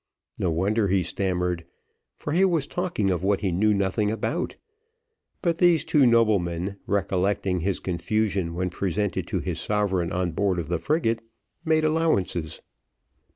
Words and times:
No 0.39 0.49
wonder 0.49 0.87
he 0.87 1.03
stammered, 1.03 1.63
for 2.17 2.33
he 2.33 2.43
was 2.43 2.65
talking 2.65 3.11
of 3.11 3.21
what 3.23 3.41
he 3.41 3.51
knew 3.51 3.71
nothing 3.71 4.09
about 4.09 4.55
but 5.43 5.59
these 5.59 5.85
two 5.85 6.07
noblemen 6.07 6.77
recollecting 6.87 7.59
his 7.59 7.79
confusion 7.79 8.55
when 8.55 8.71
presented 8.71 9.27
to 9.27 9.41
his 9.41 9.59
sovereign 9.61 10.11
on 10.11 10.31
board 10.31 10.57
of 10.57 10.69
the 10.69 10.79
frigate, 10.79 11.19
made 11.63 11.83
allowances. 11.83 12.61